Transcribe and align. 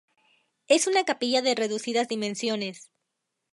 Es 0.67 0.87
una 0.87 1.03
capilla 1.03 1.43
de 1.43 1.53
reducidas 1.53 2.07
dimensiones. 2.07 2.89